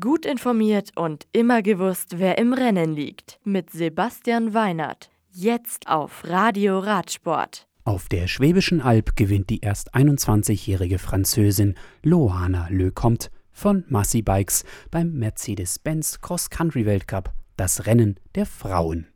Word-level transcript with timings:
Gut 0.00 0.24
informiert 0.24 0.92
und 0.96 1.26
immer 1.32 1.60
gewusst, 1.60 2.18
wer 2.18 2.38
im 2.38 2.54
Rennen 2.54 2.94
liegt. 2.94 3.38
Mit 3.44 3.68
Sebastian 3.68 4.54
Weinert. 4.54 5.10
Jetzt 5.30 5.88
auf 5.88 6.24
Radio 6.24 6.78
Radsport. 6.78 7.66
Auf 7.84 8.08
der 8.08 8.26
Schwäbischen 8.26 8.80
Alb 8.80 9.14
gewinnt 9.14 9.50
die 9.50 9.60
erst 9.60 9.94
21-jährige 9.94 10.98
Französin 10.98 11.74
Loana 12.02 12.68
Lecomte 12.70 13.28
von 13.52 13.84
Massey 13.88 14.22
Bikes 14.22 14.64
beim 14.90 15.12
Mercedes-Benz 15.12 16.22
Cross-Country-Weltcup 16.22 17.34
das 17.58 17.84
Rennen 17.84 18.18
der 18.36 18.46
Frauen. 18.46 19.08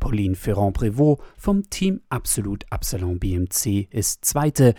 Pauline 0.00 0.34
Ferrand-Prévot 0.34 1.20
vom 1.36 1.68
Team 1.68 2.00
Absolut 2.08 2.64
Absalon 2.70 3.18
BMC 3.18 3.86
ist 3.90 4.24
Zweite. 4.24 4.74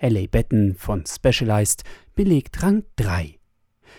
LA 0.00 0.28
Betten 0.30 0.76
von 0.76 1.04
Specialized 1.04 1.84
belegt 2.14 2.62
Rang 2.62 2.84
3. 2.96 3.37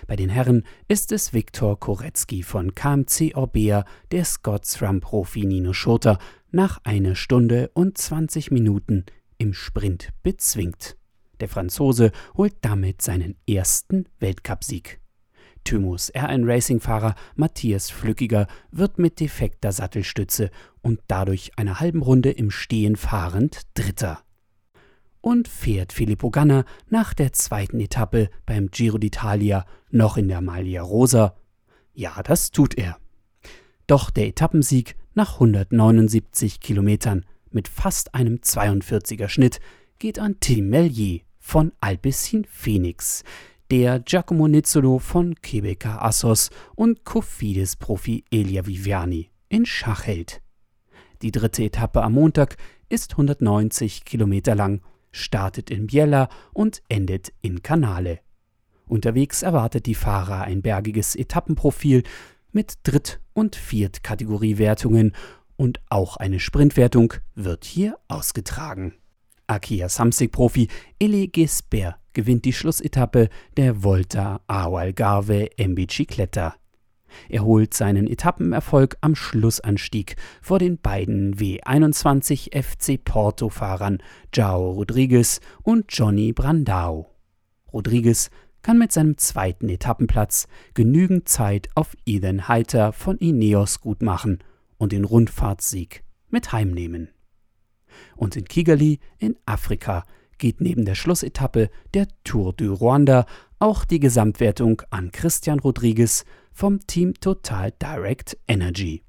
Bei 0.07 0.15
den 0.15 0.29
Herren 0.29 0.63
ist 0.87 1.11
es 1.11 1.33
Viktor 1.33 1.79
Korecki 1.79 2.43
von 2.43 2.75
KMC 2.75 3.35
Orbea, 3.35 3.85
der 4.11 4.25
Scott-SRAM-Profi 4.25 5.45
Nino 5.45 5.73
Schurter 5.73 6.17
nach 6.51 6.79
einer 6.83 7.15
Stunde 7.15 7.69
und 7.73 7.97
20 7.97 8.51
Minuten 8.51 9.05
im 9.37 9.53
Sprint 9.53 10.09
bezwingt. 10.23 10.97
Der 11.39 11.49
Franzose 11.49 12.11
holt 12.35 12.55
damit 12.61 13.01
seinen 13.01 13.35
ersten 13.47 14.05
Weltcupsieg. 14.19 14.99
Thymus 15.63 16.13
R1 16.13 16.47
Racing-Fahrer 16.47 17.15
Matthias 17.35 17.91
Flückiger 17.91 18.47
wird 18.71 18.97
mit 18.97 19.19
defekter 19.19 19.71
Sattelstütze 19.71 20.49
und 20.81 21.01
dadurch 21.07 21.51
einer 21.57 21.79
halben 21.79 22.01
Runde 22.01 22.31
im 22.31 22.49
Stehen 22.49 22.95
fahrend 22.95 23.61
Dritter 23.75 24.23
und 25.21 25.47
fährt 25.47 25.93
Filippo 25.93 26.29
Ganna 26.29 26.65
nach 26.89 27.13
der 27.13 27.33
zweiten 27.33 27.79
Etappe 27.79 28.29
beim 28.45 28.71
Giro 28.71 28.97
d'Italia 28.97 29.65
noch 29.91 30.17
in 30.17 30.27
der 30.27 30.41
Maglia 30.41 30.81
Rosa? 30.81 31.35
Ja, 31.93 32.21
das 32.23 32.51
tut 32.51 32.77
er. 32.77 32.97
Doch 33.87 34.09
der 34.09 34.27
Etappensieg 34.27 34.95
nach 35.13 35.33
179 35.35 36.59
Kilometern 36.59 37.25
mit 37.51 37.67
fast 37.67 38.13
einem 38.13 38.35
42er 38.37 39.27
Schnitt 39.27 39.59
geht 39.97 40.19
an 40.19 40.37
Tim 40.39 40.69
Mellier 40.69 41.21
von 41.39 41.71
Alpecin 41.81 42.45
Phoenix, 42.45 43.23
der 43.71 43.99
Giacomo 43.99 44.47
Nizzolo 44.47 44.99
von 44.99 45.35
Quebeca 45.41 45.97
Assos 45.99 46.49
und 46.75 47.03
Cofidis-Profi 47.03 48.23
Elia 48.31 48.65
Viviani 48.65 49.29
in 49.49 49.65
Schach 49.65 50.05
hält. 50.05 50.41
Die 51.21 51.31
dritte 51.31 51.63
Etappe 51.63 52.01
am 52.01 52.13
Montag 52.13 52.57
ist 52.87 53.11
190 53.11 54.05
Kilometer 54.05 54.55
lang 54.55 54.81
startet 55.11 55.69
in 55.69 55.87
Biella 55.87 56.29
und 56.53 56.81
endet 56.89 57.33
in 57.41 57.61
Canale. 57.61 58.19
Unterwegs 58.87 59.43
erwartet 59.43 59.85
die 59.85 59.95
Fahrer 59.95 60.41
ein 60.41 60.61
bergiges 60.61 61.15
Etappenprofil 61.15 62.03
mit 62.51 62.79
Dritt- 62.83 63.19
und 63.33 63.55
Viertkategoriewertungen 63.55 65.15
und 65.55 65.79
auch 65.89 66.17
eine 66.17 66.39
Sprintwertung 66.39 67.13
wird 67.35 67.65
hier 67.65 67.99
ausgetragen. 68.07 68.95
Akia 69.45 69.89
Samsic-Profi 69.89 70.67
Eli 70.99 71.27
Gesper 71.27 71.97
gewinnt 72.13 72.45
die 72.45 72.53
Schlussetappe 72.53 73.29
der 73.57 73.83
Volta 73.83 74.41
ao 74.47 74.77
Algarve 74.77 75.49
in 75.57 75.75
Bicicletta. 75.75 76.55
Er 77.27 77.43
holt 77.43 77.73
seinen 77.73 78.07
Etappenerfolg 78.07 78.97
am 79.01 79.15
Schlussanstieg 79.15 80.15
vor 80.41 80.59
den 80.59 80.77
beiden 80.77 81.35
W21 81.35 82.55
FC 82.55 83.03
Porto-Fahrern 83.03 83.99
João 84.33 84.73
Rodrigues 84.73 85.41
und 85.63 85.85
Johnny 85.89 86.33
Brandao. 86.33 87.15
Rodrigues 87.71 88.29
kann 88.61 88.77
mit 88.77 88.91
seinem 88.91 89.17
zweiten 89.17 89.69
Etappenplatz 89.69 90.47
genügend 90.73 91.29
Zeit 91.29 91.69
auf 91.75 91.95
Ethan 92.05 92.47
Heiter 92.47 92.93
von 92.93 93.17
Ineos 93.17 93.79
gut 93.81 94.01
machen 94.01 94.39
und 94.77 94.91
den 94.91 95.05
Rundfahrtssieg 95.05 96.03
mit 96.29 96.51
heimnehmen. 96.51 97.09
Und 98.15 98.35
in 98.35 98.45
Kigali 98.45 98.99
in 99.17 99.35
Afrika 99.45 100.03
geht 100.37 100.61
neben 100.61 100.85
der 100.85 100.95
Schlussetappe 100.95 101.69
der 101.93 102.07
Tour 102.23 102.53
du 102.53 102.73
Rwanda 102.73 103.25
auch 103.59 103.83
die 103.83 103.99
Gesamtwertung 103.99 104.81
an 104.89 105.11
Christian 105.11 105.59
Rodrigues 105.59 106.23
vom 106.51 106.85
Team 106.87 107.13
Total 107.15 107.71
Direct 107.71 108.37
Energy. 108.47 109.03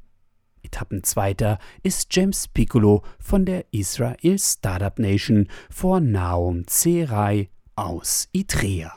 Etappenzweiter 0.62 1.58
ist 1.82 2.14
James 2.14 2.48
Piccolo 2.48 3.02
von 3.18 3.44
der 3.44 3.66
Israel 3.72 4.38
Startup 4.38 4.98
Nation 4.98 5.48
vor 5.70 6.00
Naum 6.00 6.66
Zerai 6.66 7.50
aus 7.76 8.28
Itrea. 8.32 8.92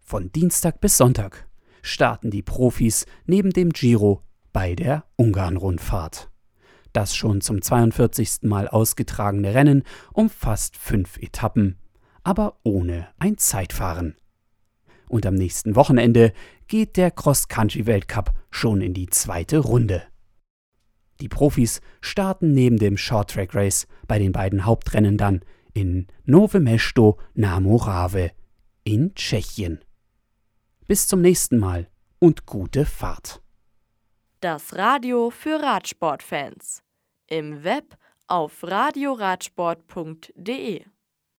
Von 0.00 0.30
Dienstag 0.32 0.80
bis 0.80 0.96
Sonntag 0.96 1.48
starten 1.82 2.30
die 2.30 2.42
Profis 2.42 3.06
neben 3.26 3.50
dem 3.50 3.70
Giro 3.70 4.22
bei 4.52 4.74
der 4.74 5.04
Ungarn-Rundfahrt. 5.16 6.30
Das 6.92 7.16
schon 7.16 7.40
zum 7.40 7.60
42. 7.60 8.42
Mal 8.42 8.68
ausgetragene 8.68 9.52
Rennen 9.54 9.82
umfasst 10.12 10.76
fünf 10.76 11.18
Etappen, 11.18 11.76
aber 12.22 12.60
ohne 12.62 13.08
ein 13.18 13.36
Zeitfahren. 13.36 14.16
Und 15.08 15.26
am 15.26 15.34
nächsten 15.34 15.76
Wochenende 15.76 16.32
geht 16.66 16.96
der 16.96 17.10
Cross-Country-Weltcup 17.10 18.32
schon 18.50 18.80
in 18.80 18.94
die 18.94 19.06
zweite 19.06 19.58
Runde. 19.58 20.02
Die 21.20 21.28
Profis 21.28 21.80
starten 22.00 22.52
neben 22.52 22.78
dem 22.78 22.96
Short-Track 22.96 23.54
Race 23.54 23.86
bei 24.08 24.18
den 24.18 24.32
beiden 24.32 24.64
Hauptrennen 24.64 25.16
dann 25.16 25.42
in 25.72 26.08
Nove 26.24 26.58
Mesto 26.60 27.18
na 27.34 27.60
Morave 27.60 28.32
in 28.84 29.14
Tschechien. 29.14 29.84
Bis 30.86 31.06
zum 31.06 31.20
nächsten 31.20 31.58
Mal 31.58 31.88
und 32.18 32.46
gute 32.46 32.86
Fahrt. 32.86 33.42
Das 34.40 34.74
Radio 34.76 35.30
für 35.30 35.62
Radsportfans. 35.62 36.82
Im 37.26 37.64
Web 37.64 37.96
auf 38.26 38.62
radioradsport.de 38.62 40.84